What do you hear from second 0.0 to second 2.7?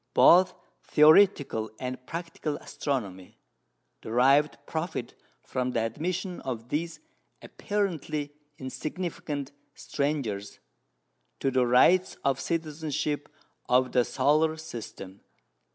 Both theoretical and practical